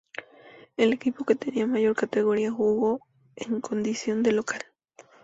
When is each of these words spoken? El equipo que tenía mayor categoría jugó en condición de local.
El 0.77 0.93
equipo 0.93 1.25
que 1.25 1.35
tenía 1.35 1.67
mayor 1.67 1.95
categoría 1.95 2.49
jugó 2.51 3.01
en 3.35 3.61
condición 3.61 4.23
de 4.23 4.31
local. 4.31 4.61